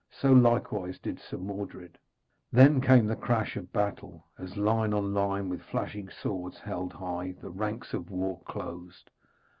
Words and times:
So 0.09 0.33
likewise 0.33 0.97
did 0.97 1.19
Sir 1.19 1.37
Mordred. 1.37 1.95
Then 2.51 2.81
came 2.81 3.05
the 3.05 3.15
crash 3.15 3.55
of 3.55 3.71
battle, 3.71 4.25
as 4.39 4.57
line 4.57 4.95
on 4.95 5.13
line, 5.13 5.47
with 5.47 5.61
flashing 5.61 6.09
swords 6.09 6.57
held 6.57 6.91
high, 6.93 7.35
the 7.39 7.51
ranks 7.51 7.93
of 7.93 8.09
war 8.09 8.41
closed. 8.41 9.11